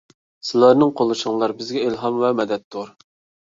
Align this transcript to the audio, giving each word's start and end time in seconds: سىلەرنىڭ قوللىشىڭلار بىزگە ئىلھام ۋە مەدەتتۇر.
سىلەرنىڭ 0.47 0.93
قوللىشىڭلار 1.01 1.53
بىزگە 1.59 1.85
ئىلھام 1.91 2.19
ۋە 2.25 2.33
مەدەتتۇر. 2.41 2.91